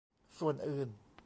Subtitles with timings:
[0.37, 0.89] ส่วนอื่น